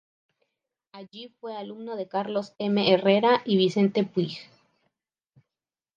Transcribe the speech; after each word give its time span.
Allí 0.93 1.31
fue 1.39 1.55
alumno 1.55 1.95
de 1.95 2.07
Carlos 2.07 2.53
M. 2.57 2.91
Herrera 2.91 3.43
y 3.45 3.55
Vicente 3.57 4.03
Puig. 4.03 4.35